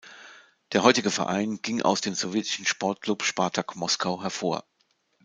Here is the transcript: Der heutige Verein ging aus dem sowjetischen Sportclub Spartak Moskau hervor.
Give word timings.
Der 0.71 0.81
heutige 0.81 1.11
Verein 1.11 1.61
ging 1.61 1.83
aus 1.83 2.01
dem 2.01 2.15
sowjetischen 2.15 2.65
Sportclub 2.65 3.21
Spartak 3.21 3.75
Moskau 3.75 4.23
hervor. 4.23 4.65